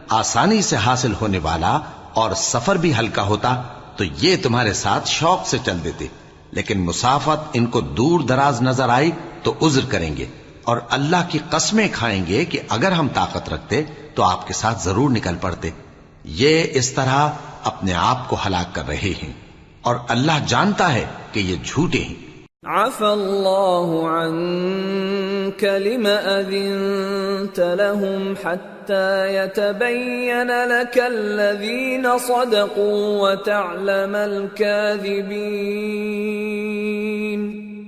[0.10, 1.80] آسانی سے حاصل ہونے والا
[2.14, 3.62] اور سفر بھی ہلکا ہوتا
[3.96, 6.08] تو یہ تمہارے ساتھ شوق سے چل دیتے،
[6.52, 9.12] لیکن مسافت ان کو دور دراز نظر آئی
[9.44, 10.26] تو عذر کریں گے
[10.64, 13.84] اور اللہ کی قسمیں کھائیں گے کہ اگر ہم طاقت رکھتے
[14.16, 15.70] تو آپ کے ساتھ ضرور نکل پڑتے۔
[16.26, 17.30] یہ اس طرح
[17.68, 19.34] اپنے آپ کو ہلاک کر رہے ہیں
[19.82, 22.28] اور اللہ جانتا ہے کہ یہ جھوٹے ہیں۔
[22.64, 36.07] عفا اللہ عنك لما اذنت لهم حتى يتبين لك الذين صدقوا وتعلم الكاذبين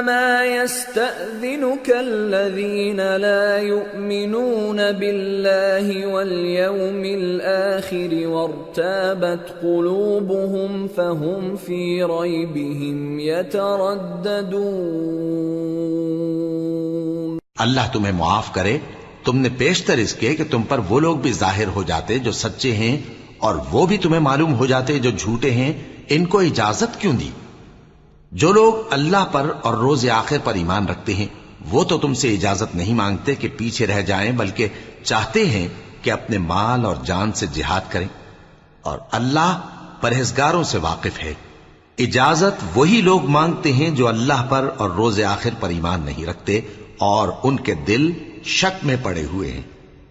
[0.00, 14.58] انما يستأذنك الذين لا يؤمنون بالله واليوم الآخر وارتابت قلوبهم فهم في ريبهم يترددون.
[17.56, 18.76] اللہ تمہیں معاف کرے،
[19.24, 22.32] تم نے پیشتر اس کے کہ تم پر وہ لوگ بھی ظاہر ہو جاتے جو
[22.32, 22.96] سچے ہیں
[23.38, 25.72] اور وہ بھی تمہیں معلوم ہو جاتے جو جھوٹے ہیں،
[26.08, 27.30] ان کو اجازت کیوں دی؟
[28.32, 31.26] جو لوگ اللہ پر اور روز آخر پر ایمان رکھتے ہیں،
[31.70, 34.68] وہ تو تم سے اجازت نہیں مانگتے کہ پیچھے رہ جائیں، بلکہ
[35.04, 35.68] چاہتے ہیں
[36.02, 38.08] کہ اپنے مال اور جان سے جہاد کریں۔
[38.82, 39.60] اور اللہ
[40.00, 41.34] پرہزگاروں سے واقف ہے۔
[41.98, 46.60] اجازت وہی لوگ مانگتے ہیں جو اللہ پر اور روز آخر پر ایمان نہیں رکھتے
[46.98, 48.12] اور ان کے دل
[48.44, 49.62] شک میں پڑے ہوئے ہیں۔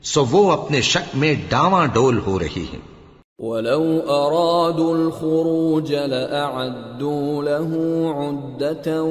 [0.04, 2.99] سو وہ اپنے شک میں ڈاواں ڈول ہو رہی ہیں۔
[3.40, 7.72] ولو أرادوا الخروج لأعدوا له
[8.16, 9.04] عدة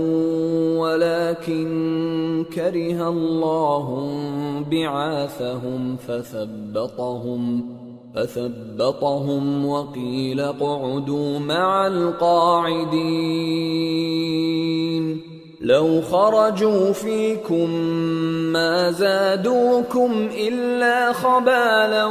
[0.81, 4.11] ولكن كره الله
[4.71, 7.65] بعاثهم فثبطهم
[8.15, 12.99] فثبطهم وقيل اقعدوا مع القاعدين
[15.61, 17.71] لو خرجوا فيكم
[18.53, 22.05] ما زادوكم إلا خبالا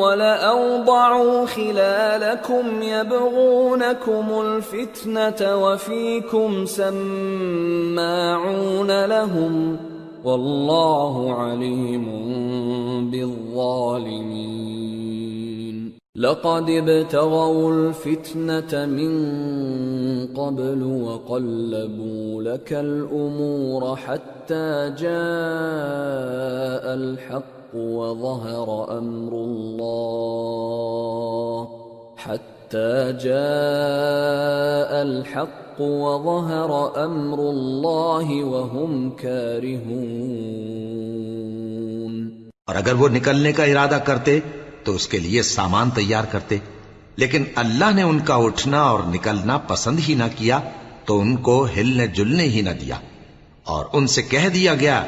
[0.00, 7.04] ولأوضعوا خلالكم يبغونكم الفتنة وفيكم سماعون
[9.04, 9.76] لهم
[10.24, 12.04] والله عليم
[13.10, 14.64] بالظالمين.
[16.16, 19.12] لقد ابتغوا الفتنة من
[20.26, 25.14] قبل وقلبوا لك الأمور حتى جاء
[26.94, 30.48] الحق وظهر أمر الله
[32.16, 40.44] حتى جاء الحق وظهر أمر الله وهم كارهون
[42.68, 44.38] اور اگر وہ نکلنے کا ارادہ کرتے
[44.84, 46.58] تو اس کے لیے سامان تیار کرتے
[47.16, 50.60] لیکن اللہ نے ان کا اٹھنا اور نکلنا پسند ہی نہ کیا
[51.04, 52.94] تو ان کو ہلنے جلنے ہی نہ دیا
[53.64, 55.04] اور ان سے کہہ دیا گیا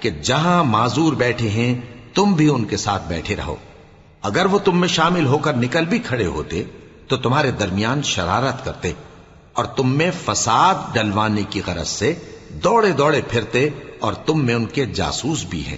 [0.00, 1.80] کہ جہاں معذور بیٹھے ہیں
[2.14, 3.56] تم بھی ان کے ساتھ بیٹھے رہو۔
[4.22, 6.62] اگر وہ تم میں شامل ہو کر نکل بھی کھڑے ہوتے
[7.08, 8.92] تو تمہارے درمیان شرارت کرتے
[9.52, 12.14] اور تم میں فساد ڈلوانے کی غرض سے
[12.50, 13.68] دوڑے دوڑے پھرتے
[14.00, 15.76] اور تم میں ان کے جاسوس بھی ہیں۔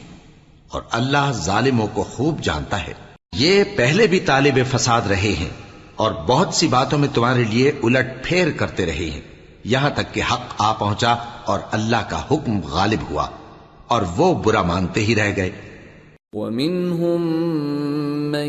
[0.69, 2.93] اور اللہ ظالموں کو خوب جانتا ہے۔
[3.33, 5.70] یہ پہلے بھی طالب فساد رہے ہیں۔
[6.01, 9.21] اور بہت سی باتوں میں تمہارے لیے الٹ پھیر کرتے رہے ہیں۔
[9.65, 13.27] یہاں تک کہ حق آ پہنچا اور اللہ کا حکم غالب ہوا
[13.87, 15.51] اور وہ برا مانتے ہی رہ گئے۔
[16.33, 18.49] ومنهم من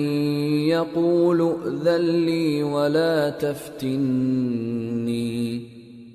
[0.62, 5.58] يقول ائذن لي ولا تفتني،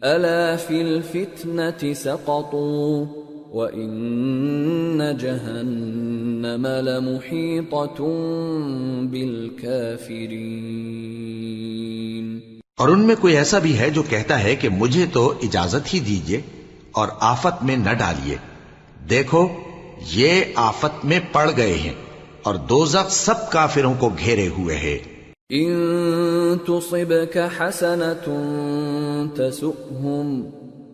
[0.00, 3.25] ألا في الفتنة سقطوا؟
[3.56, 8.04] وإن جهنم لمحيطة
[9.06, 9.58] بالكافرين
[12.78, 16.00] اور ان میں کوئی ایسا بھی ہے جو کہتا ہے کہ مجھے تو اجازت ہی
[16.00, 16.40] دیجیے
[16.92, 18.36] اور آفت میں نہ ڈالیے۔
[19.10, 19.48] دیکھو
[20.12, 21.94] یہ آفت میں پڑ گئے ہیں
[22.42, 24.98] اور دوزخ سب کافروں کو گھیرے ہوئے ہے۔
[25.50, 28.34] ان تصبك حسنة
[29.34, 30.42] تسؤهم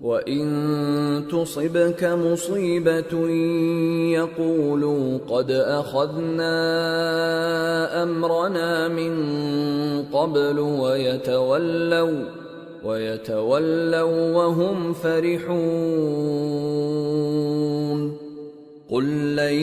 [0.03, 3.29] وان تصبك مصيبة
[4.19, 6.53] يقولوا قد اخذنا
[8.03, 9.13] امرنا من
[10.13, 12.25] قبل ويتولوا
[12.85, 15.53] ويتولوا وهم فرحون
[18.91, 19.55] قل لن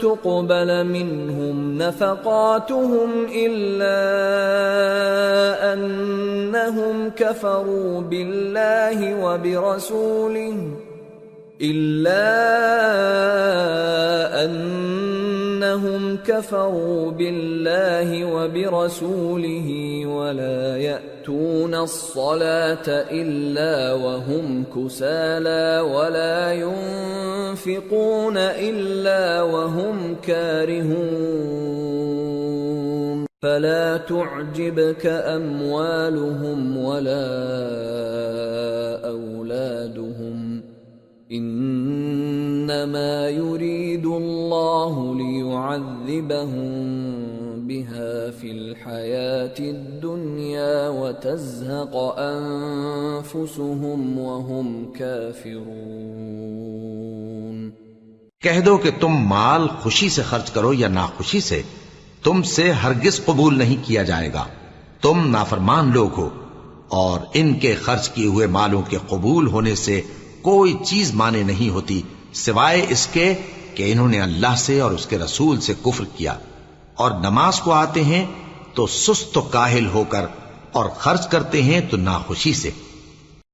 [0.00, 3.98] تقبل منهم نفقاتهم إلا
[5.72, 10.56] أنهم كفروا بالله وبرسوله
[11.60, 12.44] الا
[14.44, 31.66] انهم كفروا بالله وبرسوله ولا ياتون الصلاه الا وهم كسالى ولا ينفقون الا وهم كارهون
[33.42, 37.26] فلا تعجبك اموالهم ولا
[39.08, 40.15] اولادهم
[41.30, 46.66] انما يريد الله ليعذبهم
[47.66, 57.70] بها في الحياه الدنيا وتزهق انفسهم وهم كافرون.
[58.40, 61.62] کہہ دو کہ تم مال خوشی سے خرچ کرو یا ناخوشی سے،
[62.22, 64.44] تم سے ہرگز قبول نہیں کیا جائے گا۔
[65.02, 66.28] تم نافرمان لوگ ہو
[66.88, 70.00] اور ان کے خرچ کیے ہوئے مالوں کے قبول ہونے سے
[70.46, 73.34] کوئی چیز مانے نہیں ہوتی، سوائے اس کے
[73.74, 76.34] کہ انہوں نے اللہ سے اور اس کے رسول سے کفر کیا۔
[76.94, 78.26] اور نماز کو آتے ہیں
[78.74, 80.24] تو سست و کاہل ہو کر
[80.72, 82.70] اور خرچ کرتے ہیں تو ناخوشی سے۔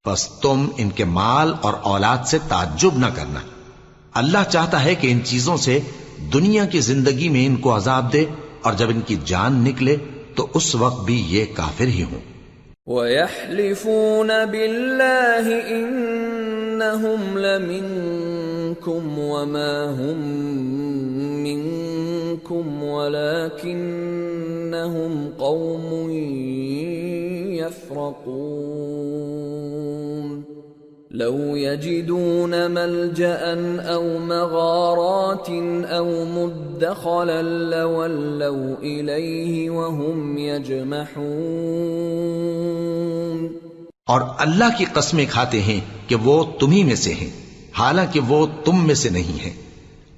[0.07, 3.41] بس تم ان کے مال اور اولاد سے تعجب نہ کرنا۔
[4.15, 5.81] اللہ چاہتا ہے کہ ان چیزوں سے
[6.35, 8.25] دنیا کی زندگی میں ان کو عذاب دے
[8.63, 9.97] اور جب ان کی جان نکلے
[10.37, 12.21] تو اس وقت بھی یہ کافر ہی ہوں۔
[12.87, 15.61] وَيَحْلِفُونَ بِاللَّهِ
[16.83, 20.19] إِنَّهُمْ لَمِنكُمْ وَمَا هُمْ
[21.43, 23.83] مِنكُمْ وَلَكِنَّهُمْ
[25.39, 26.11] قَوْمٌ
[27.55, 28.43] يَفْرَقُونَ.
[31.11, 35.49] لو يجدون ملجأ أو مغارات
[35.85, 41.23] أو مدخلا لولوا إليه وهم يجمحون.
[44.07, 47.31] اور اللہ کی قسمیں کھاتے ہیں کہ وہ تمہیں میں سے ہیں،
[47.79, 49.53] حالانکہ وہ تم میں سے نہیں ہیں۔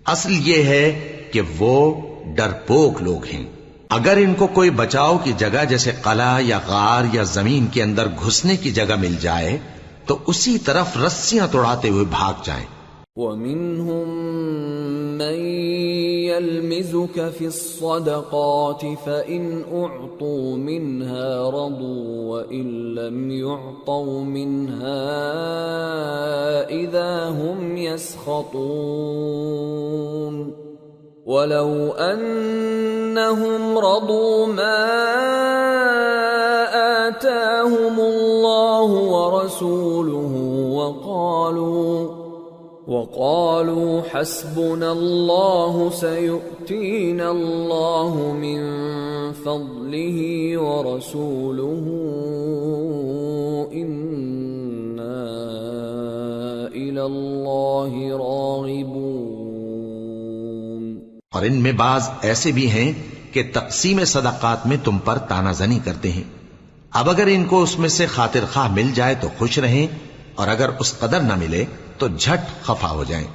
[0.07, 1.95] اصل یہ ہے کہ وہ
[2.37, 3.47] ڈرپوک لوگ ہیں۔
[3.89, 8.07] اگر ان کو کوئی بچاؤ کی جگہ جیسے قلعہ یا غار یا زمین کے اندر
[8.24, 9.59] گھسنے کی جگہ مل جائے،
[10.07, 12.66] تو اسی طرف رسیاں توڑاتے ہوئے بھاگ جائیں۔
[13.16, 14.18] ومنهم
[15.18, 15.74] من
[16.37, 25.05] يلمزك في الصدقات فإن أعطوا منها رضوا وإن لم يعطوا منها
[26.70, 29.24] إذا هم يسخطون
[31.26, 35.05] ولو أنهم رضوا ما
[37.09, 40.35] آتاهم الله ورسوله
[40.72, 42.24] وقالوا
[42.89, 48.59] وقالوا حسبنا الله سيؤتينا الله من
[49.32, 50.18] فضله
[50.62, 51.87] ورسوله
[53.72, 55.22] إنا
[56.74, 59.24] إلى الله راغبون
[61.30, 62.93] اور ان میں بعض ایسے بھی ہیں
[63.32, 66.24] کہ تقسیم صدقات میں تم پر تانا زنی کرتے ہیں۔
[66.93, 69.87] اب اگر ان کو اس میں سے خاطر خواہ مل جائے تو خوش رہیں۔
[70.35, 71.64] اور اگر اس قدر نہ ملے
[71.99, 73.26] تو جھٹ خفا ہو جائیں۔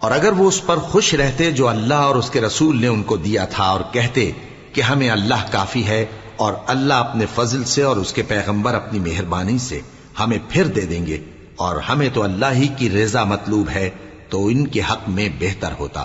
[0.00, 3.02] اور اگر وہ اس پر خوش رہتے جو اللہ اور اس کے رسول نے ان
[3.02, 4.30] کو دیا تھا اور کہتے
[4.72, 6.04] کہ ہمیں اللہ کافی ہے
[6.36, 9.80] اور اللہ اپنے فضل سے اور اس کے پیغمبر اپنی مہربانی سے
[10.20, 11.24] ہمیں پھر دے دیں گے
[11.56, 13.90] اور ہمیں تو اللہ ہی کی رضا مطلوب ہے
[14.28, 16.04] تو ان کے حق میں بہتر ہوتا۔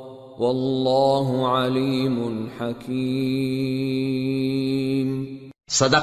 [0.41, 5.25] واللہ علیم حکیم۔
[5.67, 5.99] صدق